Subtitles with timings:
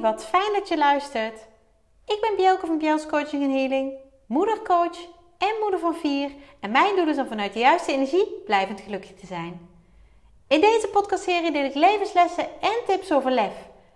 [0.00, 1.38] Wat fijn dat je luistert.
[2.06, 3.92] Ik ben Bjelke van Bjels Coaching en Healing,
[4.26, 4.98] moedercoach
[5.38, 6.30] en moeder van vier.
[6.60, 9.68] En mijn doel is om vanuit de juiste energie blijvend gelukkig te zijn.
[10.48, 13.54] In deze podcastserie deel ik levenslessen en tips over lef,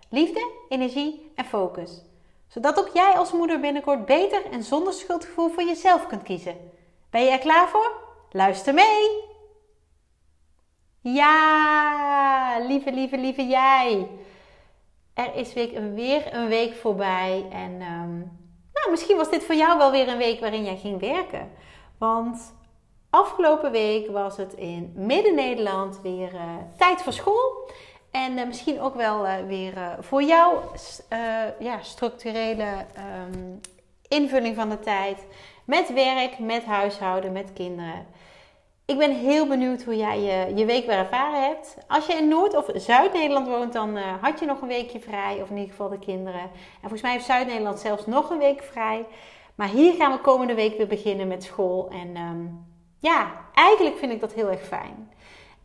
[0.09, 2.01] liefde, energie en focus.
[2.47, 6.71] Zodat ook jij als moeder binnenkort beter en zonder schuldgevoel voor jezelf kunt kiezen.
[7.09, 7.91] Ben je er klaar voor?
[8.31, 9.25] Luister mee!
[11.01, 14.07] Ja, lieve, lieve, lieve jij
[15.17, 17.45] er is weer, weer een week voorbij.
[17.51, 18.39] En um,
[18.73, 21.51] nou, misschien was dit voor jou wel weer een week waarin jij ging werken.
[21.97, 22.53] Want
[23.09, 26.41] afgelopen week was het in Midden-Nederland weer uh,
[26.77, 27.69] tijd voor school.
[28.11, 30.57] En uh, misschien ook wel uh, weer voor jou
[31.59, 32.85] ja, structurele
[33.27, 33.59] um,
[34.07, 35.25] invulling van de tijd.
[35.65, 38.05] Met werk, met huishouden, met kinderen.
[38.87, 41.77] Ik ben heel benieuwd hoe jij je, je week weer ervaren hebt.
[41.87, 45.41] Als je in Noord- of Zuid-Nederland woont, dan uh, had je nog een weekje vrij.
[45.41, 46.41] Of in ieder geval de kinderen.
[46.41, 49.05] En volgens mij heeft Zuid-Nederland zelfs nog een week vrij.
[49.55, 51.89] Maar hier gaan we komende week weer beginnen met school.
[51.89, 52.65] En um,
[52.99, 55.11] ja, eigenlijk vind ik dat heel erg fijn.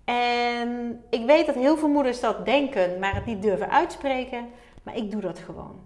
[0.04, 4.48] En ik weet dat heel veel moeders dat denken, maar het niet durven uitspreken.
[4.82, 5.80] Maar ik doe dat gewoon.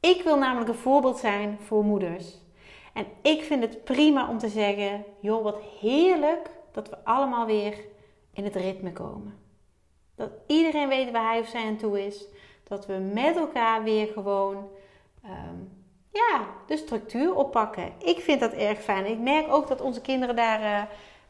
[0.00, 2.44] Ik wil namelijk een voorbeeld zijn voor moeders.
[2.96, 7.74] En ik vind het prima om te zeggen: joh, wat heerlijk dat we allemaal weer
[8.32, 9.38] in het ritme komen.
[10.14, 12.24] Dat iedereen weet waar hij of zij aan toe is.
[12.64, 14.68] Dat we met elkaar weer gewoon
[15.24, 17.92] um, ja, de structuur oppakken.
[17.98, 19.06] Ik vind dat erg fijn.
[19.06, 20.82] Ik merk ook dat onze kinderen daar uh,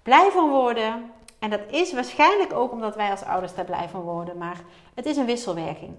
[0.03, 1.11] blij van worden.
[1.39, 4.39] En dat is waarschijnlijk ook omdat wij als ouders daar blij van worden.
[4.39, 4.61] Maar
[4.95, 5.95] het is een wisselwerking.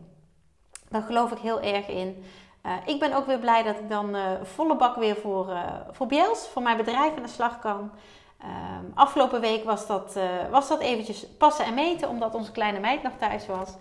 [0.89, 2.23] Daar geloof ik heel erg in.
[2.67, 5.63] Uh, ik ben ook weer blij dat ik dan uh, volle bak weer voor, uh,
[5.91, 7.91] voor Biels, voor mijn bedrijf aan de slag kan.
[8.37, 10.19] Ehm, afgelopen week was dat,
[10.51, 13.73] was dat eventjes passen en meten, omdat onze kleine meid nog thuis was.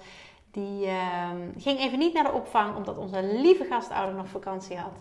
[0.51, 4.99] Die ehm, ging even niet naar de opvang, omdat onze lieve gastouder nog vakantie had.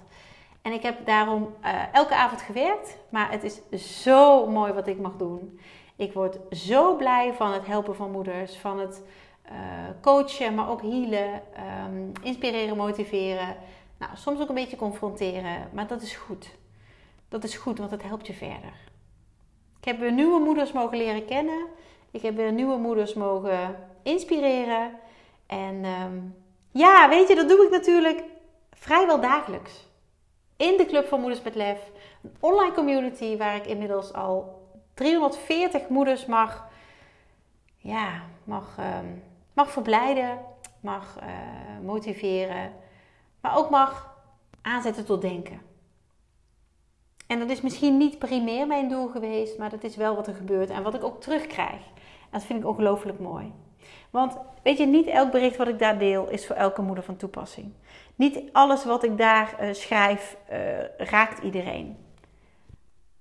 [0.62, 1.56] En ik heb daarom
[1.92, 5.60] elke avond gewerkt, maar het is zo mooi wat ik mag doen.
[5.96, 9.02] Ik word zo blij van het helpen van moeders, van het
[9.52, 9.58] uh,
[10.02, 11.42] coachen, maar ook healen,
[11.86, 13.56] um, inspireren, motiveren.
[13.98, 16.50] Nou, soms ook een beetje confronteren, maar dat is goed.
[17.30, 18.74] Dat is goed, want het helpt je verder.
[19.80, 21.66] Ik heb weer nieuwe moeders mogen leren kennen.
[22.12, 24.92] Ik heb weer nieuwe moeders mogen inspireren.
[25.46, 26.36] En um,
[26.72, 28.24] ja, weet je, dat doe ik natuurlijk
[28.74, 29.88] vrijwel dagelijks.
[30.58, 31.92] In de Club van Moeders met Lef.
[32.24, 34.64] Een online community waar ik inmiddels al
[34.94, 36.68] 340 moeders mag,
[37.78, 39.24] ja, mag um,
[39.56, 40.40] mag verblijden,
[40.80, 42.74] mag uh, motiveren,
[43.42, 44.20] maar ook mag
[44.62, 45.62] aanzetten tot denken.
[47.28, 50.34] En dat is misschien niet primair mijn doel geweest, maar dat is wel wat er
[50.34, 51.82] gebeurt en wat ik ook terugkrijg.
[52.22, 53.54] En dat vind ik ongelooflijk mooi.
[54.10, 57.16] Want weet je, niet elk bericht wat ik daar deel is voor elke moeder van
[57.16, 57.74] toepassing.
[58.16, 60.58] Niet alles wat ik daar uh, schrijf uh,
[60.98, 61.98] raakt iedereen.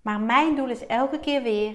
[0.03, 1.75] Maar mijn doel is elke keer weer,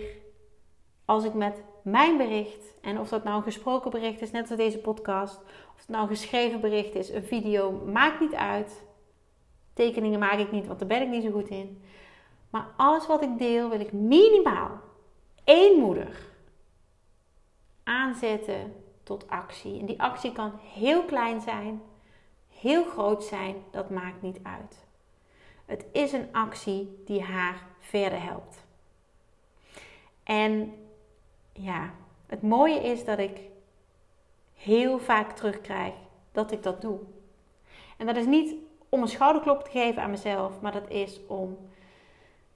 [1.05, 2.73] als ik met mijn bericht.
[2.81, 5.37] En of dat nou een gesproken bericht is, net als deze podcast.
[5.73, 8.83] Of het nou een geschreven bericht is, een video, maakt niet uit.
[9.73, 11.81] Tekeningen maak ik niet, want daar ben ik niet zo goed in.
[12.49, 14.71] Maar alles wat ik deel, wil ik minimaal
[15.43, 16.27] één moeder
[17.83, 18.73] aanzetten
[19.03, 19.79] tot actie.
[19.79, 21.81] En die actie kan heel klein zijn,
[22.49, 24.87] heel groot zijn, dat maakt niet uit.
[25.65, 28.63] Het is een actie die haar verder helpt.
[30.23, 30.73] En
[31.61, 31.93] ja,
[32.27, 33.39] het mooie is dat ik
[34.53, 35.93] heel vaak terugkrijg
[36.31, 36.99] dat ik dat doe.
[37.97, 38.55] En dat is niet
[38.89, 41.57] om een schouderklop te geven aan mezelf, maar dat is om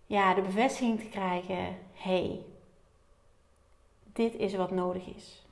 [0.06, 2.40] ja, de bevestiging te krijgen: hey,
[4.14, 5.46] dit is wat nodig is.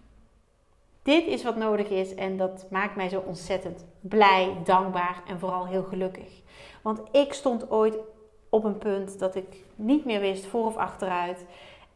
[1.02, 5.68] Dit is wat nodig is en dat maakt mij zo ontzettend blij, dankbaar en vooral
[5.68, 6.42] heel gelukkig.
[6.82, 7.98] Want ik stond ooit
[8.50, 11.46] op een punt dat ik niet meer wist voor of achteruit.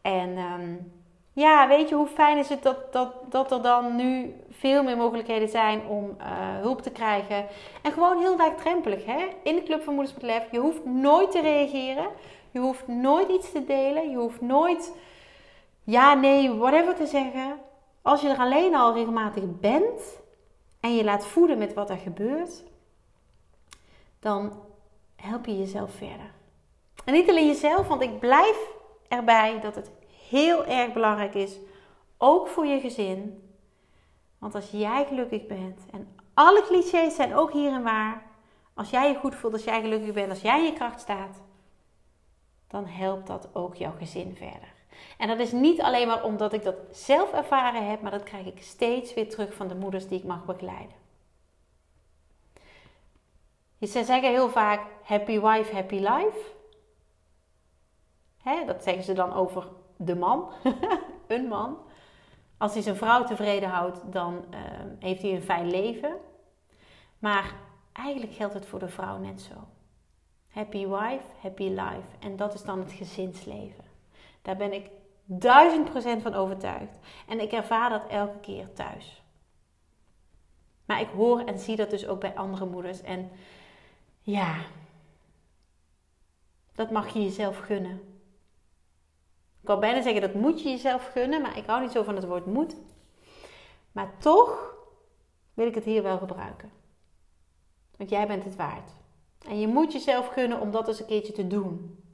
[0.02, 0.92] En um,
[1.36, 4.96] ja, weet je, hoe fijn is het dat, dat, dat er dan nu veel meer
[4.96, 6.26] mogelijkheden zijn om uh,
[6.60, 7.46] hulp te krijgen.
[7.82, 9.26] En gewoon heel laagdrempelig, hè?
[9.42, 10.50] In de Club van Moeders met Lef.
[10.50, 12.08] Je hoeft nooit te reageren.
[12.50, 14.10] Je hoeft nooit iets te delen.
[14.10, 14.92] Je hoeft nooit
[15.82, 17.58] ja, nee, whatever te zeggen.
[18.02, 20.20] Als je er alleen al regelmatig bent
[20.80, 22.62] en je laat voeden met wat er gebeurt,
[24.20, 24.52] dan
[25.16, 26.30] help je jezelf verder.
[27.04, 28.58] En niet alleen jezelf, want ik blijf
[29.08, 29.90] erbij dat het
[30.28, 31.58] heel erg belangrijk is,
[32.18, 33.50] ook voor je gezin.
[34.38, 38.22] Want als jij gelukkig bent, en alle clichés zijn ook hierin waar,
[38.74, 41.42] als jij je goed voelt, als jij gelukkig bent, als jij in je kracht staat,
[42.66, 44.74] dan helpt dat ook jouw gezin verder.
[45.18, 48.46] En dat is niet alleen maar omdat ik dat zelf ervaren heb, maar dat krijg
[48.46, 50.96] ik steeds weer terug van de moeders die ik mag begeleiden.
[53.80, 56.54] Ze zeggen heel vaak happy wife, happy life.
[58.42, 60.50] Hè, dat zeggen ze dan over de man,
[61.26, 61.78] een man.
[62.58, 66.16] Als hij zijn vrouw tevreden houdt, dan ehm, heeft hij een fijn leven.
[67.18, 67.54] Maar
[67.92, 69.54] eigenlijk geldt het voor de vrouw net zo.
[70.48, 72.16] Happy wife, happy life.
[72.18, 73.84] En dat is dan het gezinsleven.
[74.42, 74.90] Daar ben ik
[75.24, 76.98] duizend procent van overtuigd.
[77.28, 79.22] En ik ervaar dat elke keer thuis.
[80.84, 83.02] Maar ik hoor en zie dat dus ook bij andere moeders.
[83.02, 83.30] En
[84.20, 84.56] ja,
[86.72, 88.15] dat mag je jezelf gunnen.
[89.66, 92.14] Ik wou bijna zeggen dat moet je jezelf gunnen, maar ik hou niet zo van
[92.14, 92.76] het woord moet.
[93.92, 94.74] Maar toch
[95.54, 96.70] wil ik het hier wel gebruiken.
[97.96, 98.90] Want jij bent het waard.
[99.48, 102.04] En je moet jezelf gunnen om dat eens een keertje te doen.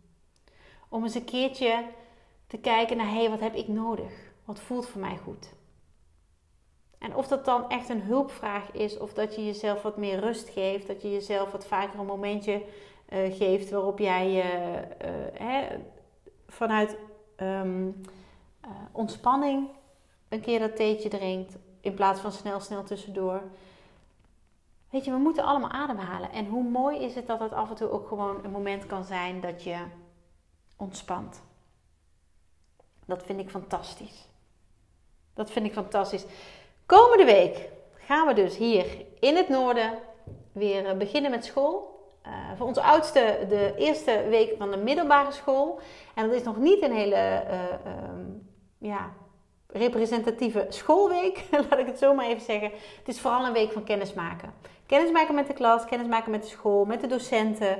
[0.88, 1.84] Om eens een keertje
[2.46, 4.12] te kijken naar, hé, hey, wat heb ik nodig?
[4.44, 5.52] Wat voelt voor mij goed?
[6.98, 10.48] En of dat dan echt een hulpvraag is, of dat je jezelf wat meer rust
[10.48, 12.62] geeft, dat je jezelf wat vaker een momentje
[13.08, 15.78] uh, geeft waarop jij uh, uh,
[16.46, 16.96] vanuit
[17.42, 18.00] um,
[18.92, 19.68] ontspanning
[20.28, 21.56] een keer dat theetje drinkt.
[21.80, 23.42] In plaats van snel, snel tussendoor.
[24.90, 26.32] Weet je, we moeten allemaal ademhalen.
[26.32, 29.04] En hoe mooi is het dat het af en toe ook gewoon een moment kan
[29.04, 29.76] zijn dat je
[30.76, 31.42] ontspant.
[33.04, 34.28] Dat vind ik fantastisch.
[35.34, 36.24] Dat vind ik fantastisch.
[36.86, 38.86] Komende week gaan we dus hier
[39.20, 39.98] in het noorden
[40.52, 41.91] weer eh, beginnen met school.
[42.52, 45.80] Uh, voor onze oudste de eerste week van de middelbare school.
[46.14, 47.62] En dat is nog niet een hele uh,
[48.08, 49.10] um, ja,
[49.66, 52.70] representatieve schoolweek, laat ik het zo maar even zeggen.
[52.98, 54.52] Het is vooral een week van kennismaken.
[54.86, 57.78] Kennismaken met de klas, kennismaken met de school, met de docenten.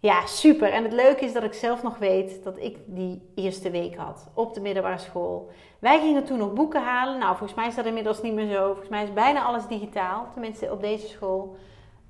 [0.00, 0.72] Ja, super.
[0.72, 4.30] En het leuke is dat ik zelf nog weet dat ik die eerste week had
[4.34, 5.50] op de middelbare school.
[5.78, 7.18] Wij gingen toen nog boeken halen.
[7.18, 8.66] Nou, volgens mij is dat inmiddels niet meer zo.
[8.66, 11.56] Volgens mij is bijna alles digitaal, tenminste op deze school.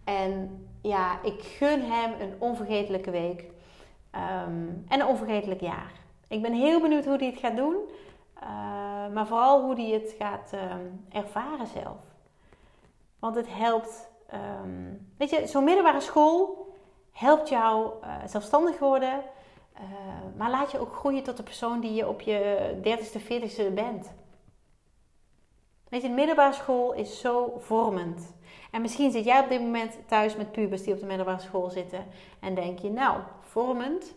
[0.04, 5.92] En ja, ik gun hem een onvergetelijke week um, en een onvergetelijk jaar.
[6.28, 7.76] Ik ben heel benieuwd hoe hij het gaat doen,
[8.42, 8.48] uh,
[9.12, 11.98] maar vooral hoe hij het gaat um, ervaren zelf.
[13.18, 14.10] Want het helpt,
[14.62, 16.72] um, weet je, zo'n middelbare school
[17.10, 19.22] helpt jou uh, zelfstandig worden,
[19.74, 19.80] uh,
[20.36, 24.12] maar laat je ook groeien tot de persoon die je op je 30ste, 40ste bent.
[25.88, 28.34] Weet je, de middelbare school is zo vormend.
[28.74, 31.70] En misschien zit jij op dit moment thuis met pubers die op de middelbare school
[31.70, 32.06] zitten.
[32.40, 34.14] En denk je, nou, vormend.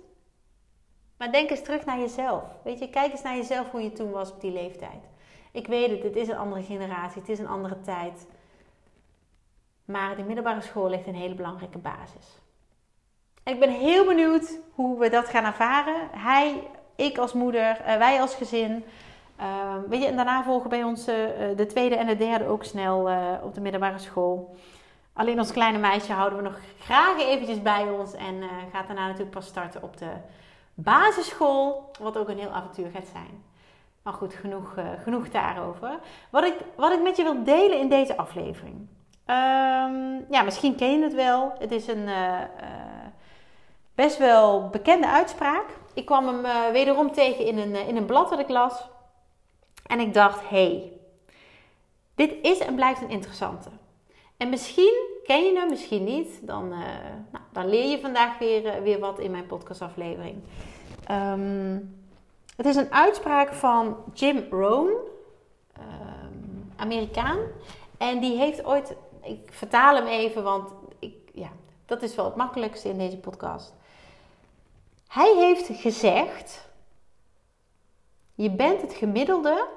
[1.17, 2.43] Maar denk eens terug naar jezelf.
[2.63, 5.03] Weet je, kijk eens naar jezelf hoe je toen was op die leeftijd.
[5.51, 8.27] Ik weet het, het is een andere generatie, het is een andere tijd.
[9.85, 12.39] Maar de middelbare school ligt een hele belangrijke basis.
[13.43, 16.09] En ik ben heel benieuwd hoe we dat gaan ervaren.
[16.11, 16.63] Hij,
[16.95, 18.83] ik als moeder, eh, wij als gezin.
[19.39, 21.15] Uh, weet je, en daarna volgen bij ons uh,
[21.55, 24.55] de tweede en de derde ook snel uh, op de middelbare school.
[25.13, 28.13] Alleen ons kleine meisje houden we nog graag eventjes bij ons.
[28.13, 30.09] En gaat daarna natuurlijk pas starten op de
[30.73, 31.91] basisschool.
[31.99, 33.43] Wat ook een heel avontuur gaat zijn.
[34.03, 34.73] Maar goed, genoeg,
[35.03, 35.99] genoeg daarover.
[36.29, 38.75] Wat ik, wat ik met je wil delen in deze aflevering.
[38.75, 41.53] Um, ja, misschien ken je het wel.
[41.59, 42.09] Het is een
[43.95, 45.65] best wel bekende uitspraak.
[45.93, 48.87] Ik kwam hem wederom tegen in een, in een blad dat ik las.
[49.87, 50.91] En ik dacht, hey,
[52.15, 53.69] dit is en blijft een interessante.
[54.37, 56.47] En misschien ken je hem, misschien niet.
[56.47, 56.79] Dan, uh,
[57.31, 60.35] nou, dan leer je vandaag weer, uh, weer wat in mijn podcastaflevering.
[61.11, 61.95] Um,
[62.55, 64.91] het is een uitspraak van Jim Rohn,
[65.79, 67.39] um, Amerikaan.
[67.97, 71.49] En die heeft ooit, ik vertaal hem even, want ik, ja,
[71.85, 73.73] dat is wel het makkelijkste in deze podcast.
[75.07, 76.66] Hij heeft gezegd
[78.37, 79.67] je bent het gemiddelde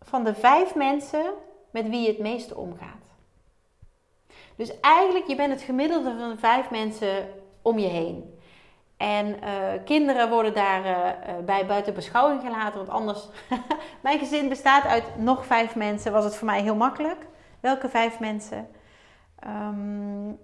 [0.00, 1.32] van de vijf mensen
[1.70, 3.06] met wie je het meeste omgaat.
[4.56, 7.28] Dus eigenlijk, je bent het gemiddelde van de vijf mensen
[7.62, 8.38] om je heen.
[8.96, 13.28] En uh, kinderen worden daar uh, bij buiten beschouwing gelaten, want anders,
[14.02, 17.26] mijn gezin bestaat uit nog vijf mensen, was het voor mij heel makkelijk.
[17.60, 18.68] Welke vijf mensen?
[19.46, 20.38] Um,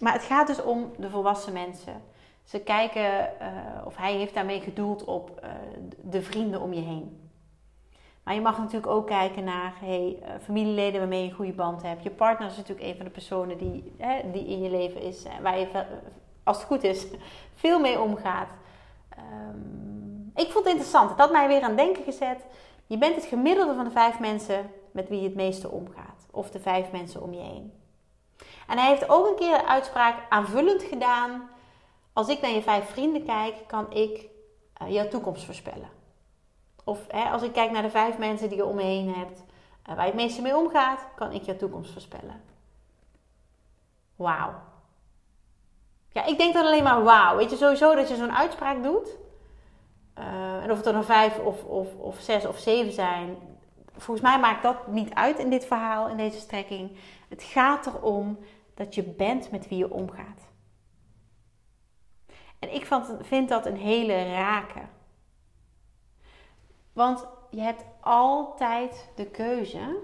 [0.00, 2.02] maar het gaat dus om de volwassen mensen.
[2.50, 5.50] Ze kijken, uh, of hij heeft daarmee gedoeld op uh,
[6.02, 7.30] de vrienden om je heen.
[8.22, 11.82] Maar je mag natuurlijk ook kijken naar hey, uh, familieleden waarmee je een goede band
[11.82, 12.02] hebt.
[12.02, 15.24] Je partner is natuurlijk een van de personen die, hè, die in je leven is,
[15.42, 15.84] waar je,
[16.42, 17.06] als het goed is,
[17.62, 18.48] veel mee omgaat.
[19.18, 21.10] Um, ik vond het interessant.
[21.10, 22.44] Het had mij weer aan denken gezet.
[22.86, 26.26] Je bent het gemiddelde van de vijf mensen met wie je het meeste omgaat.
[26.30, 27.72] Of de vijf mensen om je heen.
[28.66, 31.49] En hij heeft ook een keer de uitspraak aanvullend gedaan
[32.20, 34.28] als ik naar je vijf vrienden kijk, kan ik
[34.82, 35.88] uh, jouw toekomst voorspellen.
[36.84, 39.38] Of hè, als ik kijk naar de vijf mensen die je om me heen hebt,
[39.88, 42.42] uh, waar je het meeste mee omgaat, kan ik jouw toekomst voorspellen.
[44.16, 44.54] wauw.
[46.12, 47.36] Ja, ik denk dan alleen maar wauw.
[47.36, 49.16] Weet je, sowieso dat je zo'n uitspraak doet.
[50.14, 53.36] Eh, en of het er dan vijf of, of, of zes of zeven zijn.
[53.96, 56.96] Volgens mij maakt dat niet uit in dit verhaal, in deze strekking.
[57.28, 58.38] Het gaat erom
[58.74, 60.49] dat je bent met wie je omgaat.
[62.60, 62.88] En ik
[63.20, 64.80] vind dat een hele rake.
[66.92, 69.98] Want je hebt altijd de keuze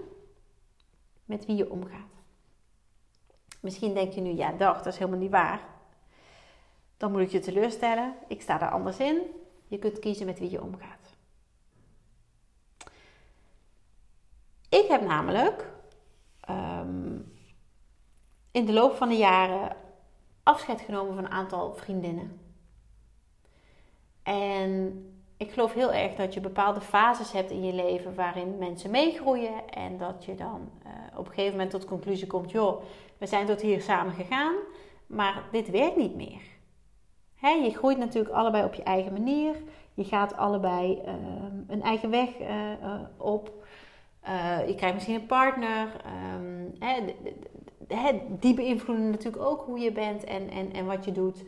[1.25, 2.15] met wie je omgaat.
[3.61, 5.61] Misschien denk je nu, ja, dag, dat is helemaal niet waar.
[6.97, 8.15] Dan moet ik je teleurstellen.
[8.27, 9.21] Ik sta daar anders in.
[9.67, 11.15] Je kunt kiezen met wie je omgaat.
[14.69, 15.71] Ik heb namelijk
[16.39, 17.19] ehm,
[18.51, 19.75] in de loop van de jaren
[20.43, 22.46] afscheid genomen van een aantal vriendinnen.
[24.27, 25.05] En
[25.37, 29.69] ik geloof heel erg dat je bepaalde fases hebt in je leven waarin mensen meegroeien.
[29.69, 32.81] En dat je dan uh, op een gegeven moment tot de conclusie komt: joh,
[33.17, 34.55] we zijn tot hier samen gegaan,
[35.05, 36.41] maar dit werkt niet meer.
[37.41, 39.55] Je groeit natuurlijk allebei op je eigen manier.
[39.93, 41.13] Je gaat allebei uh,
[41.67, 42.73] een eigen weg uh,
[43.17, 43.51] op.
[44.67, 45.87] je krijgt misschien een partner.
[47.87, 51.43] Hè, die beïnvloeden natuurlijk ook hoe je bent en, en, en wat je doet.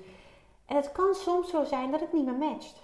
[0.69, 2.81] En het kan soms zo zijn dat het niet meer matcht.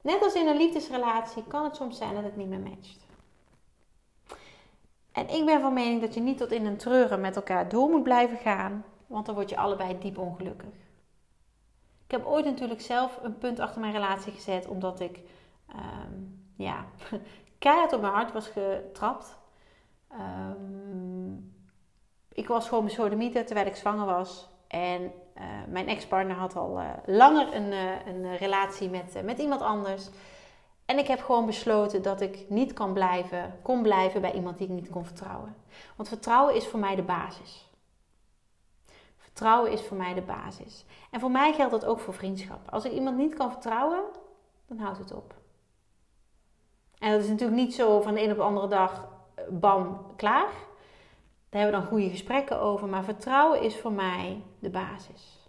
[0.00, 3.06] Net als in een liefdesrelatie kan het soms zijn dat het niet meer matcht.
[5.12, 7.88] En ik ben van mening dat je niet tot in een treuren met elkaar door
[7.88, 10.74] moet blijven gaan, want dan word je allebei diep ongelukkig.
[12.04, 15.20] Ik heb ooit natuurlijk zelf een punt achter mijn relatie gezet, omdat ik
[15.76, 16.84] um, ja,
[17.58, 19.38] keihard op mijn hart was getrapt.
[20.12, 21.54] Um,
[22.32, 24.48] ik was gewoon besodemieten terwijl ik zwanger was.
[24.66, 29.60] En uh, mijn ex-partner had al uh, langer een, uh, een relatie met, met iemand
[29.60, 30.08] anders.
[30.84, 34.66] En ik heb gewoon besloten dat ik niet kan blijven, kon blijven bij iemand die
[34.66, 35.56] ik niet kon vertrouwen.
[35.96, 37.70] Want vertrouwen is voor mij de basis.
[39.16, 40.84] Vertrouwen is voor mij de basis.
[41.10, 42.70] En voor mij geldt dat ook voor vriendschap.
[42.70, 44.02] Als ik iemand niet kan vertrouwen,
[44.66, 45.34] dan houdt het op.
[46.98, 49.08] En dat is natuurlijk niet zo van de een op de andere dag,
[49.50, 50.48] bam, klaar.
[51.48, 52.88] Daar hebben we dan goede gesprekken over.
[52.88, 55.48] Maar vertrouwen is voor mij de basis.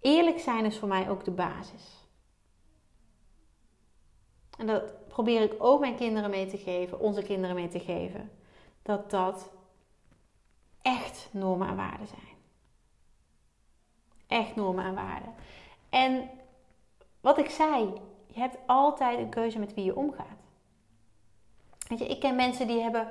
[0.00, 2.06] Eerlijk zijn is voor mij ook de basis.
[4.58, 8.30] En dat probeer ik ook mijn kinderen mee te geven, onze kinderen mee te geven.
[8.82, 9.50] Dat dat
[10.82, 12.36] echt normen en waarden zijn.
[14.26, 15.34] Echt normen en waarden.
[15.88, 16.30] En
[17.20, 17.92] wat ik zei,
[18.26, 20.26] je hebt altijd een keuze met wie je omgaat.
[21.88, 23.08] Weet je, ik ken mensen die hebben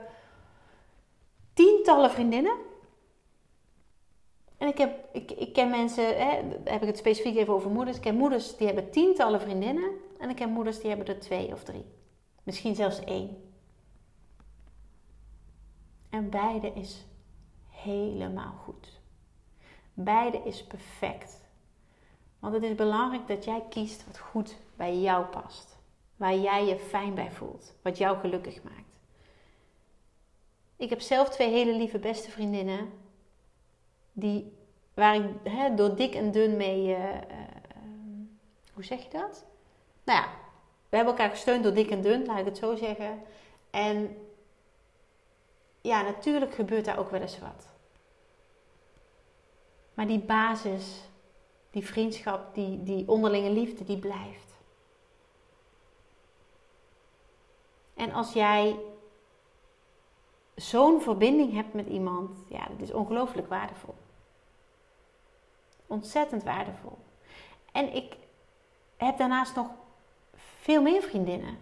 [1.53, 2.55] tientallen vriendinnen.
[4.57, 7.97] En ik, heb, ik, ik ken mensen, hè, heb ik het specifiek even over moeders.
[7.97, 9.91] Ik ken moeders die hebben tientallen vriendinnen.
[10.19, 11.85] En ik ken moeders die hebben er twee of drie.
[12.43, 13.51] Misschien zelfs één.
[16.09, 17.05] En beide is
[17.67, 19.01] helemaal goed.
[19.93, 21.41] Beide is perfect.
[22.39, 25.77] Want het is belangrijk dat jij kiest wat goed bij jou past.
[26.15, 27.73] Waar jij je fijn bij voelt.
[27.81, 28.90] Wat jou gelukkig maakt.
[30.81, 32.91] Ik heb zelf twee hele lieve beste vriendinnen.
[34.11, 34.53] Die,
[34.93, 36.87] waar ik door dik en dun mee.
[36.87, 37.21] Uh, uh,
[38.73, 39.45] hoe zeg je dat?
[40.03, 40.27] Nou ja,
[40.89, 43.21] we hebben elkaar gesteund door dik en dun, laat ik het zo zeggen.
[43.69, 44.17] En
[45.81, 47.67] ja, natuurlijk gebeurt daar ook wel eens wat.
[49.93, 51.01] Maar die basis,
[51.69, 54.59] die vriendschap, die, die onderlinge liefde, die blijft.
[57.93, 58.75] En als jij
[60.55, 63.95] zo'n verbinding hebt met iemand, ja, dat is ongelooflijk waardevol.
[65.87, 66.97] Ontzettend waardevol.
[67.71, 68.15] En ik
[68.97, 69.67] heb daarnaast nog
[70.35, 71.57] veel meer vriendinnen.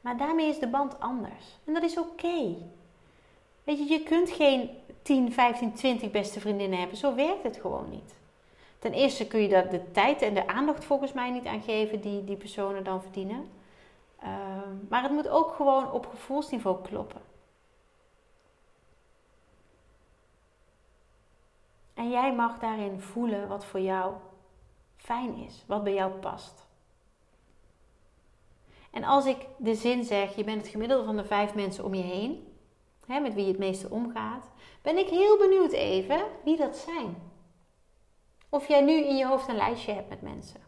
[0.00, 1.58] Maar daarmee is de band anders.
[1.64, 2.56] En dat is oké.
[3.64, 4.70] Weet je, je kunt geen
[5.02, 6.96] 10, 15, 20 beste vriendinnen hebben.
[6.96, 8.14] Zo werkt het gewoon niet.
[8.78, 12.00] Ten eerste kun je daar de tijd en de aandacht volgens mij niet aan geven
[12.00, 13.48] die die personen dan verdienen.
[14.24, 17.20] Ehm, maar het moet ook gewoon op gevoelsniveau kloppen.
[21.94, 24.14] En jij mag daarin voelen wat voor jou
[24.96, 26.66] fijn is, wat bij jou past.
[28.90, 31.94] En als ik de zin zeg, je bent het gemiddelde van de vijf mensen om
[31.94, 32.56] je heen,
[33.06, 34.50] hè, met wie je het meeste omgaat,
[34.82, 37.32] ben ik heel benieuwd even wie dat zijn.
[38.48, 40.60] Of jij nu in je hoofd een lijstje hebt met mensen.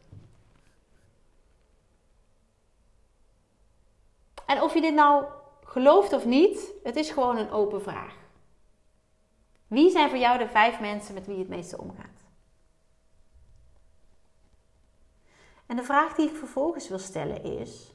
[4.47, 5.25] En of je dit nou
[5.65, 8.15] gelooft of niet, het is gewoon een open vraag.
[9.67, 12.07] Wie zijn voor jou de vijf mensen met wie het meeste omgaat?
[15.67, 17.95] En de vraag die ik vervolgens wil stellen is: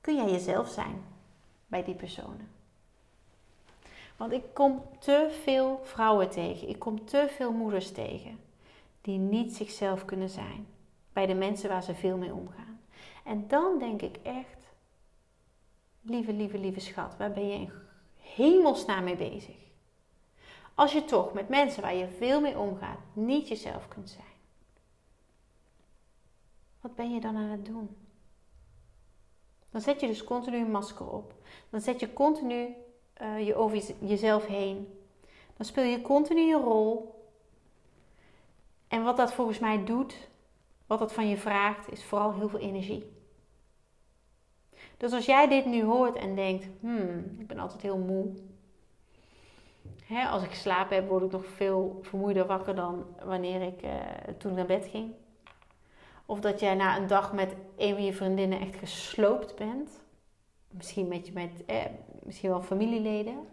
[0.00, 1.14] Kun jij jezelf zijn?
[1.66, 2.48] bij die personen.
[4.16, 6.68] Want ik kom te veel vrouwen tegen.
[6.68, 8.38] Ik kom te veel moeders tegen.
[9.00, 10.66] Die niet zichzelf kunnen zijn.
[11.12, 12.75] Bij de mensen waar ze veel mee omgaan.
[13.26, 14.58] En dan denk ik echt,
[16.00, 17.72] lieve, lieve, lieve schat, waar ben je in
[18.16, 19.56] hemelsnaam mee bezig?
[20.74, 24.34] Als je toch met mensen waar je veel mee omgaat niet jezelf kunt zijn.
[26.80, 27.96] Wat ben je dan aan het doen?
[29.70, 31.34] Dan zet je dus continu een masker op.
[31.70, 32.74] Dan zet je continu
[33.22, 34.98] uh, je over jezelf heen.
[35.56, 37.14] Dan speel je continu je rol.
[38.88, 40.28] En wat dat volgens mij doet,
[40.86, 43.14] wat dat van je vraagt, is vooral heel veel energie.
[44.96, 48.34] Dus als jij dit nu hoort en denkt, hmm, ik ben altijd heel moe.
[50.04, 53.90] Hè, als ik slaap heb, word ik nog veel vermoeider wakker dan wanneer ik uh,
[54.38, 55.14] toen naar bed ging.
[56.26, 60.00] Of dat jij na een dag met een van je vriendinnen echt gesloopt bent.
[60.70, 61.84] Misschien met, met eh,
[62.22, 63.48] misschien wel familieleden.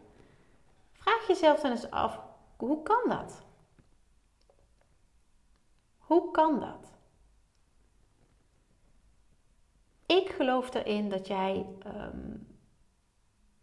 [0.91, 2.19] Vraag jezelf dan eens af,
[2.55, 3.41] hoe kan dat?
[5.97, 6.92] Hoe kan dat?
[10.21, 12.37] Ik geloof erin dat jij ehm,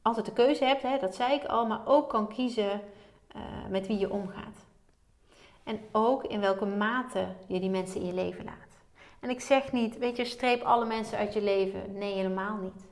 [0.03, 2.81] altijd de keuze hebt, hè, dat zei ik al, maar ook kan kiezen
[3.37, 4.67] uh, met wie je omgaat.
[5.65, 8.79] En ook in welke mate je die mensen in je leven laat.
[9.21, 11.99] En ik zeg niet, weet je, streep alle mensen uit je leven.
[11.99, 12.89] Nee, helemaal niet.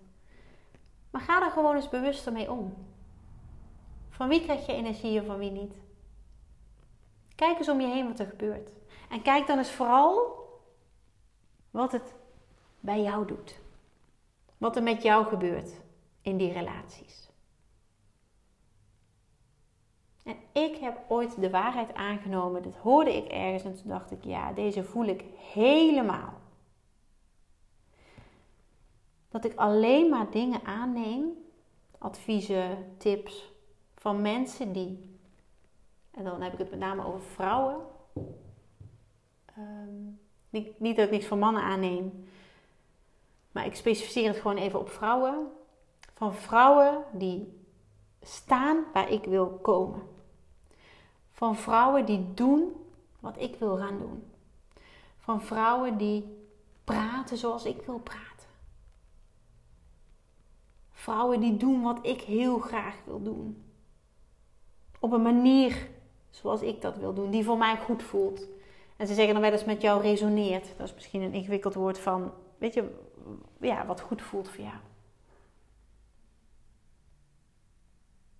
[1.10, 2.74] Maar ga er gewoon eens bewuster mee om.
[4.08, 5.74] Van wie krijg je energie en van wie niet?
[7.34, 8.70] Kijk eens om je heen wat er gebeurt.
[9.10, 10.36] En kijk dan eens vooral
[11.70, 12.14] wat het
[12.80, 13.60] bij jou doet.
[14.58, 15.80] Wat er met jou gebeurt
[16.22, 17.30] in die relaties.
[20.24, 22.62] En ik heb ooit de waarheid aangenomen.
[22.62, 26.32] Dat hoorde ik ergens en toen dacht ik, ja, deze voel ik helemaal.
[29.28, 31.24] Dat ik alleen maar dingen aanneem,
[31.98, 33.52] adviezen, tips
[33.94, 35.18] van mensen die,
[36.10, 37.76] en dan heb ik het met name over vrouwen.
[39.58, 42.28] Um, niet, niet dat ik niks van mannen aanneem,
[43.58, 45.50] maar ik specificeer het gewoon even op vrouwen.
[46.14, 47.62] Van vrouwen die
[48.22, 50.02] staan waar ik wil komen.
[51.30, 52.72] Van vrouwen die doen
[53.20, 54.32] wat ik wil gaan doen.
[55.18, 56.36] Van vrouwen die
[56.84, 58.48] praten zoals ik wil praten.
[60.92, 63.64] Vrouwen die doen wat ik heel graag wil doen.
[64.98, 65.88] Op een manier
[66.30, 68.46] zoals ik dat wil doen, die voor mij goed voelt.
[68.96, 70.66] En ze zeggen dan wel eens met jou resoneert.
[70.76, 73.06] Dat is misschien een ingewikkeld woord van, weet je,
[73.60, 74.76] ja, wat goed voelt voor jou.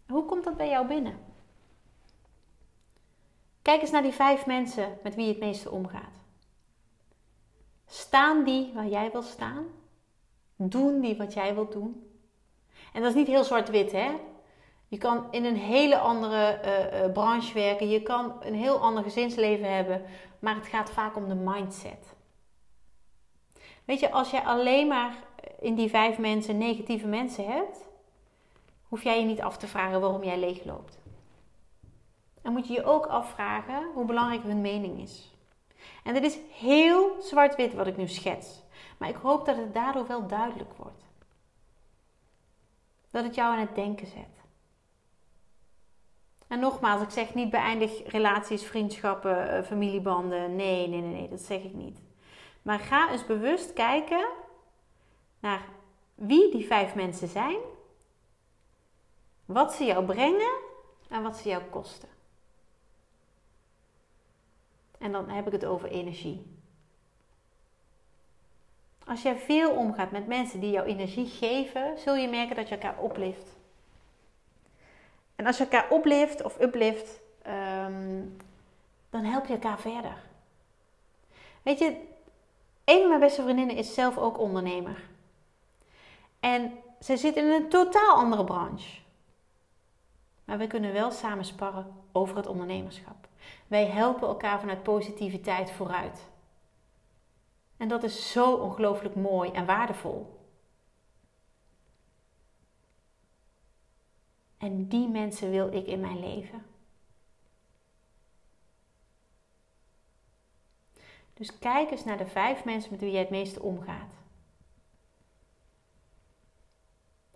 [0.07, 1.19] Hoe komt dat bij jou binnen?
[3.63, 6.21] Kijk eens naar die vijf mensen met wie je het meeste omgaat.
[7.87, 9.67] Staan die waar jij wil staan?
[10.57, 12.11] Doen die wat jij wilt doen?
[12.93, 14.17] En dat is niet heel zwart-wit, hè?
[14.89, 17.89] Je kan in een hele andere uh, branche werken.
[17.89, 20.03] Je kan een heel ander gezinsleven hebben.
[20.39, 22.17] Maar het gaat vaak om de mindset.
[23.89, 25.17] Weet je, als jij alleen maar
[25.61, 27.89] in die vijf mensen negatieve mensen hebt,
[28.89, 30.99] hoef jij je niet af te vragen waarom jij leegloopt.
[32.43, 35.35] Dan moet je je ook afvragen hoe belangrijk hun mening is.
[36.05, 38.63] En dit is heel zwart-wit wat ik nu schets.
[38.99, 41.05] Maar ik hoop dat het daardoor wel duidelijk wordt.
[43.11, 44.43] Dat het jou aan het denken zet.
[46.49, 50.57] En nogmaals, ik zeg niet beëindig relaties, vriendschappen, eh, familiebanden.
[50.57, 52.08] Nee, nee, nee, nee, dat zeg ik niet.
[52.69, 54.29] Maar ga eens bewust kijken
[55.39, 55.65] naar
[56.15, 57.57] wie die vijf mensen zijn,
[59.45, 60.53] wat ze jou brengen
[61.09, 62.09] en wat ze jou kosten.
[64.99, 66.47] En dan heb ik het over energie.
[69.05, 72.75] Als jij veel omgaat met mensen die jou energie geven, zul je merken dat je
[72.75, 73.57] elkaar oplift.
[75.37, 78.25] En als je elkaar oplift of uplift, ehm,
[79.11, 80.17] dan help je elkaar verder.
[81.63, 82.17] Weet je,
[82.89, 85.09] een van mijn beste vriendinnen is zelf ook ondernemer.
[86.41, 89.01] En ze zit in een totaal andere branche.
[90.45, 93.29] Maar we kunnen wel samen sparren over het ondernemerschap.
[93.67, 96.29] Wij helpen elkaar vanuit positiviteit vooruit.
[97.77, 100.39] En dat is zo ongelooflijk mooi en waardevol.
[104.59, 106.65] En die mensen wil ik in mijn leven.
[111.39, 114.13] Dus kijk eens naar de vijf mensen met wie jij het meeste omgaat.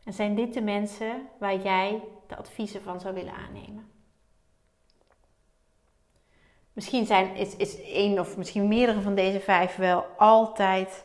[0.04, 3.90] En zijn dit de mensen waar jij de adviezen van zou willen aannemen?
[6.72, 11.04] Misschien zijn, is, is één of misschien meerdere van deze vijf wel altijd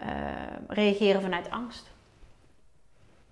[0.00, 0.06] uh,
[0.68, 1.90] reageren vanuit angst.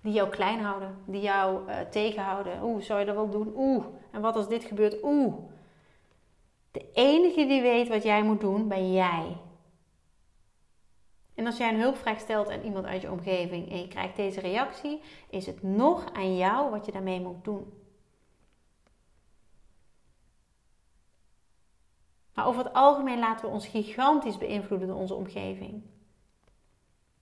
[0.01, 2.63] Die jou klein houden, die jou uh, tegenhouden.
[2.63, 3.53] Oeh, zou je dat wel doen?
[3.55, 5.03] Oeh, en wat als dit gebeurt?
[5.03, 5.33] Oeh.
[6.79, 9.37] De enige die weet wat jij moet doen, ben jij.
[11.35, 14.39] En als jij een hulpvraag stelt aan iemand uit je omgeving en je krijgt deze
[14.39, 17.73] reactie, is het nog aan jou wat je daarmee moet doen.
[22.33, 25.83] Maar over het algemeen laten we ons gigantisch beïnvloeden door onze omgeving.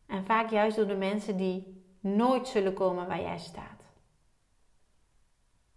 [0.06, 3.84] En vaak juist door de mensen die nooit zullen komen waar jij staat.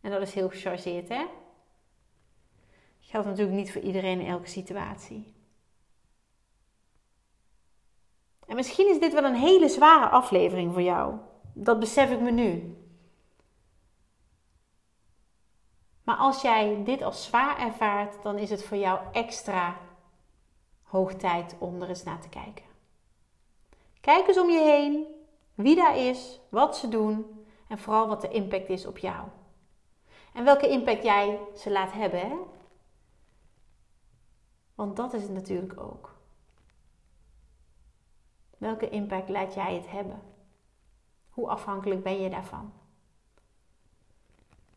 [0.01, 1.25] En dat is heel gechargeerd, hè?
[3.11, 5.35] Geldt natuurlijk niet voor iedereen in elke situatie.
[8.46, 11.14] En misschien is dit wel een hele zware aflevering voor jou.
[11.53, 12.77] Dat besef ik me nu.
[16.03, 19.77] Maar als jij dit als zwaar ervaart, dan is het voor jou extra
[20.83, 22.64] hoog tijd om er eens naar te kijken.
[24.01, 25.07] Kijk eens om je heen,
[25.55, 29.29] wie daar is, wat ze doen en vooral wat de impact is op jou.
[30.35, 32.20] En welke impact jij ze laat hebben.
[32.20, 32.37] Hè?
[34.81, 36.14] Want dat is het natuurlijk ook.
[38.59, 40.23] Welke impact laat jij het hebben?
[41.31, 42.73] Hoe afhankelijk ben je daarvan?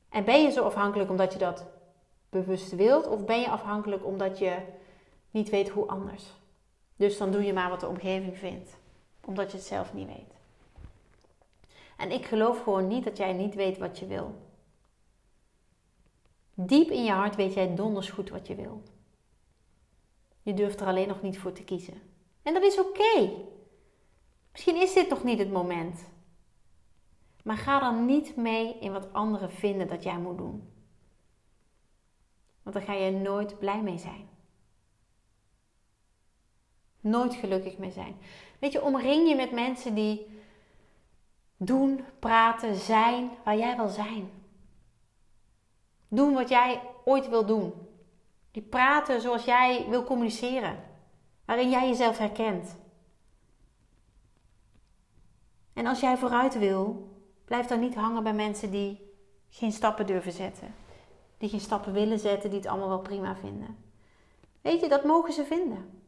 [0.10, 1.66] En ben je zo afhankelijk omdat je dat
[2.30, 4.58] bewust wilt, of ben je afhankelijk omdat je
[5.32, 6.34] niet weet hoe anders?
[6.96, 8.78] Dus dan doe je maar wat de omgeving vindt,
[9.26, 10.34] omdat je het zelf niet weet.
[11.98, 14.36] En ik geloof gewoon niet dat jij niet weet wat je wil.
[16.54, 18.82] Diep in je hart weet jij donders goed wat je wil.
[20.44, 22.02] Je durft er alleen nog niet voor te kiezen.
[22.42, 23.32] En dat is oké.
[24.52, 26.06] Misschien is dit nog niet het moment.
[27.44, 30.72] Maar ga dan niet mee in wat anderen vinden dat jij moet doen.
[32.64, 34.30] Want dan ga je nooit blij mee zijn.
[37.00, 38.16] Nooit gelukkig mee zijn.
[38.60, 40.28] Weet je, omring je met mensen die
[41.58, 44.30] doen, praten, zijn waar jij wil zijn.
[46.08, 47.74] Doen wat jij ooit wil doen.
[48.54, 50.84] Die praten zoals jij wil communiceren.
[51.46, 52.78] Waarin jij jezelf herkent.
[55.74, 57.12] En als jij vooruit wil,
[57.46, 59.14] blijf dan niet hangen bij mensen die
[59.50, 60.76] geen stappen durven zetten.
[61.38, 63.78] Die geen stappen willen zetten, die het allemaal wel prima vinden.
[64.62, 66.02] Weet je, dat mogen ze vinden.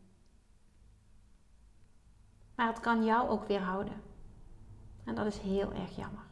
[2.56, 4.02] Maar het kan jou ook weer houden.
[5.06, 6.26] En dat is heel erg jammer.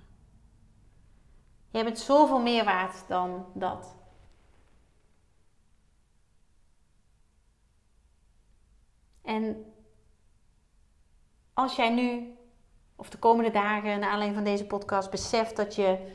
[1.70, 3.96] Je bent zoveel meer waard dan dat.
[9.24, 9.74] En
[11.54, 12.38] als jij nu
[12.96, 16.12] of de komende dagen, naar aanleiding van deze podcast, beseft dat je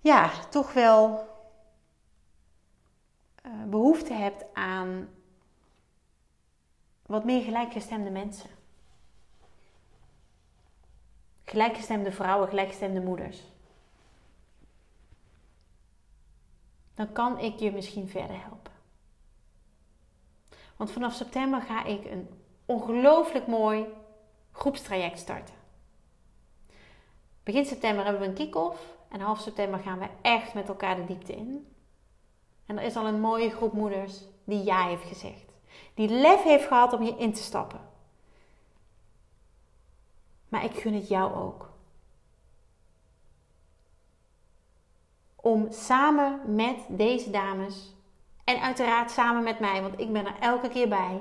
[0.00, 1.28] ja, toch wel
[3.46, 5.08] uh, behoefte hebt aan
[7.06, 8.50] wat meer gelijkgestemde mensen.
[11.44, 13.42] Gelijkgestemde vrouwen, gelijkgestemde moeders.
[16.94, 18.67] Dan kan ik je misschien verder helpen.
[20.78, 22.28] Want vanaf september ga ik een
[22.66, 23.86] ongelooflijk mooi
[24.52, 25.54] groepstraject starten.
[27.42, 31.04] Begin september hebben we een kick-off en half september gaan we echt met elkaar de
[31.04, 31.74] diepte in.
[32.66, 35.52] En er is al een mooie groep moeders die ja heeft gezegd.
[35.94, 37.80] Die lef heeft gehad om hier in te stappen.
[40.48, 41.70] Maar ik gun het jou ook.
[45.36, 47.94] Om samen met deze dames
[48.48, 51.20] en uiteraard samen met mij, want ik ben er elke keer bij,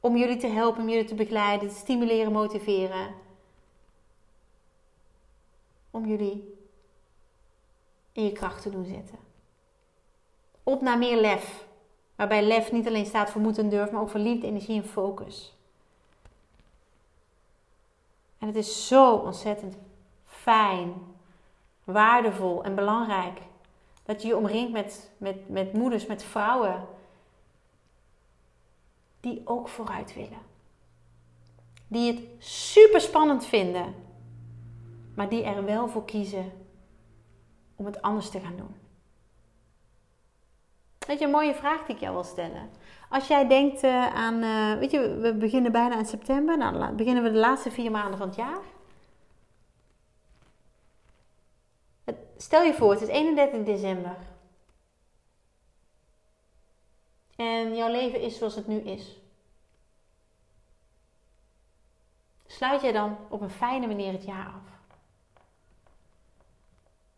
[0.00, 3.14] om jullie te helpen, om jullie te begeleiden, te stimuleren, motiveren.
[5.90, 6.58] Om jullie
[8.12, 9.18] in je kracht te doen zetten.
[10.62, 11.66] Op naar meer lef.
[12.14, 14.88] Waarbij lef niet alleen staat voor moed en durf, maar ook voor liefde, energie en
[14.88, 15.54] focus.
[18.38, 19.76] En het is zo ontzettend
[20.24, 20.94] fijn,
[21.84, 23.40] waardevol en belangrijk
[24.06, 26.86] dat je je omringt met, met, met moeders, met vrouwen
[29.20, 30.54] die ook vooruit willen.
[31.88, 33.94] Die het super spannend vinden,
[35.14, 36.52] maar die er wel voor kiezen
[37.76, 38.74] om het anders te gaan doen.
[41.06, 42.70] Weet je, een mooie vraag die ik jou wil stellen.
[43.08, 46.58] Als jij denkt uh, aan, uh, weet je, we beginnen bijna in september.
[46.58, 48.60] Nou, beginnen we de laatste vier maanden van het jaar.
[52.36, 54.16] Stel je voor, het is 31 december.
[57.36, 59.20] En jouw leven is zoals het nu is.
[62.46, 64.76] Sluit jij dan op een fijne manier het jaar af?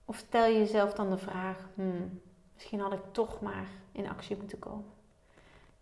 [0.04, 2.20] Of stel je jezelf dan de vraag: hmm,
[2.54, 4.92] misschien had ik toch maar in actie moeten komen.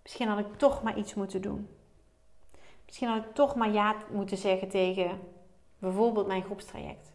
[0.03, 1.69] Misschien had ik toch maar iets moeten doen.
[2.85, 5.21] Misschien had ik toch maar ja moeten zeggen tegen
[5.79, 7.13] bijvoorbeeld mijn groepstraject,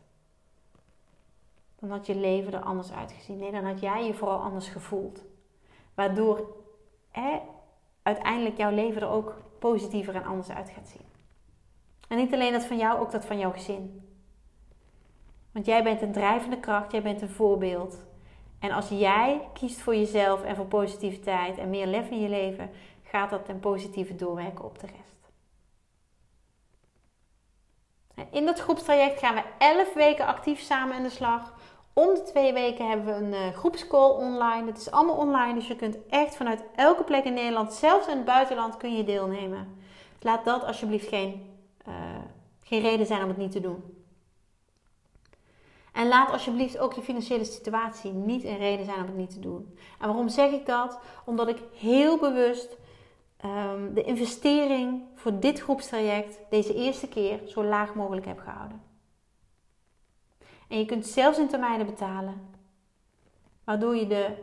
[1.82, 3.38] dan had je leven er anders uitgezien.
[3.38, 5.24] Nee, dan had jij je vooral anders gevoeld.
[5.94, 6.56] Waardoor
[8.04, 11.06] uiteindelijk jouw leven er ook positiever en anders uit gaat zien.
[12.08, 14.10] En niet alleen dat van jou, ook dat van jouw gezin.
[15.52, 18.04] Want jij bent een drijvende kracht, jij bent een voorbeeld.
[18.60, 22.70] En als jij kiest voor jezelf en voor positiviteit en meer lef in je leven,
[23.04, 25.12] gaat dat ten positieve doorwerken op de rest.
[28.32, 31.54] In dat groepstraject gaan we 11 weken actief samen aan de slag.
[31.94, 34.66] Om de twee weken hebben we een uh, groepscall online.
[34.66, 38.16] Het is allemaal online, dus je kunt echt vanuit elke plek in Nederland, zelfs in
[38.16, 39.80] het buitenland, kun je deelnemen.
[40.20, 41.94] Laat dat alsjeblieft geen, uh,
[42.64, 43.84] geen reden zijn om het niet te doen.
[45.94, 49.40] En laat alsjeblieft ook je financiële situatie niet een reden zijn om het niet te
[49.40, 49.78] doen.
[50.00, 51.00] En waarom zeg ik dat?
[51.26, 52.78] Omdat ik heel bewust
[53.46, 58.91] um, de investering voor dit groepstraject deze eerste keer zo laag mogelijk heb gehouden.
[60.72, 62.50] En je kunt zelfs in termijnen betalen,
[63.64, 64.36] waardoor je de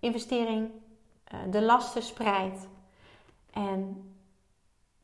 [0.00, 0.70] investering,
[1.34, 2.68] uh, de lasten spreidt
[3.50, 4.04] en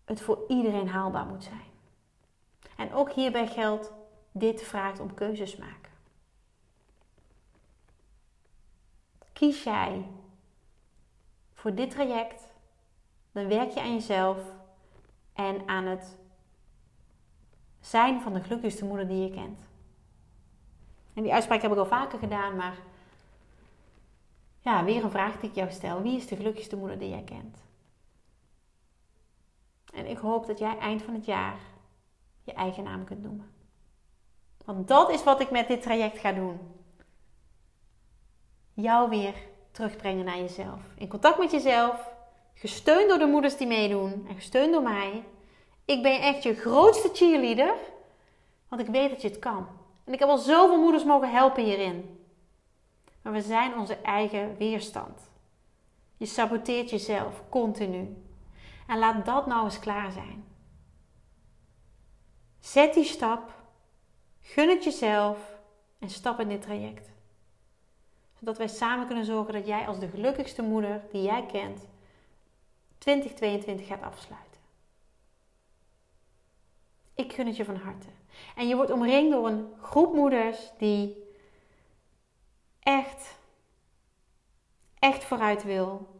[0.05, 1.71] het voor iedereen haalbaar moet zijn.
[2.77, 3.93] En ook hierbij geldt,
[4.33, 5.93] dit vraagt om keuzes maken.
[9.33, 10.07] Kies jij
[11.55, 12.43] voor dit traject,
[13.33, 14.39] dan werk je aan jezelf
[15.33, 16.17] en aan het
[17.81, 19.65] zijn van de gelukkigste moeder die je kent.
[21.16, 22.76] En die uitspraak heb ik al vaker gedaan, maar
[24.61, 26.02] ja, weer een vraag die ik jou stel.
[26.02, 27.64] Wie is de gelukkigste moeder die jij kent?
[29.92, 31.59] En ik hoop dat jij eind van het jaar
[32.42, 33.50] je eigen naam kunt noemen.
[34.64, 36.59] Want dat is wat ik met dit traject ga doen
[38.76, 39.35] jou weer
[39.70, 40.81] terugbrengen naar jezelf.
[40.94, 42.09] In contact met jezelf,
[42.55, 45.24] gesteund door de moeders die meedoen en gesteund door mij.
[45.85, 47.74] Ik ben echt je grootste cheerleader,
[48.68, 49.66] want ik weet dat je het kan.
[50.07, 52.27] En ik heb al zoveel moeders mogen helpen hierin.
[53.23, 55.21] Maar we zijn onze eigen weerstand.
[56.16, 58.16] Je saboteert jezelf continu.
[58.87, 60.45] En laat dat nou eens klaar zijn.
[62.59, 63.55] Zet die stap,
[64.40, 65.38] gun het jezelf
[65.99, 67.14] en stap in dit traject
[68.38, 71.87] zodat wij samen kunnen zorgen dat jij als de gelukkigste moeder die jij kent
[72.99, 74.61] 2022 gaat afsluiten.
[77.14, 78.09] Ik gun het je van harte.
[78.57, 81.25] En je wordt omringd door een groep moeders die
[82.81, 83.38] echt,
[84.99, 86.14] echt vooruit wil.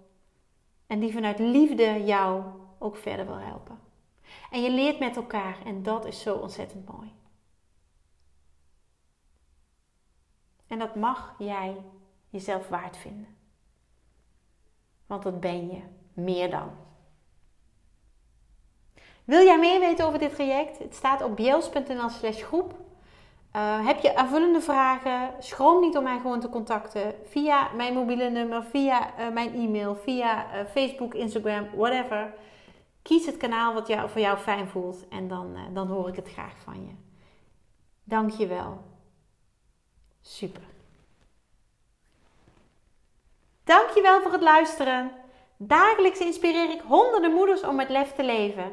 [0.87, 2.44] En die vanuit liefde jou
[2.79, 3.79] ook verder wil helpen.
[4.50, 7.12] En je leert met elkaar en dat is zo ontzettend mooi.
[10.66, 11.85] En dat mag jij
[12.29, 13.37] jezelf waard vinden.
[15.07, 16.86] Want dat ben je meer dan.
[19.27, 20.79] Wil jij meer weten over dit traject?
[20.79, 22.75] Het staat op bjels.nl slash groep.
[23.57, 25.35] Uh, heb je aanvullende vragen?
[25.39, 29.97] Schroom niet om mij gewoon te contacten via mijn mobiele nummer, via uh, mijn e-mail,
[29.97, 32.35] via uh, Facebook, Instagram, whatever.
[33.03, 36.29] Kies het kanaal wat jou, voor jou fijn voelt en dan, dan hoor ik het
[36.29, 36.93] graag van je.
[38.05, 38.81] Dank je wel.
[40.21, 40.62] Super.
[43.65, 45.12] Dankjewel voor het luisteren.
[45.57, 48.73] Dagelijks inspireer ik honderden moeders om met lef te leven.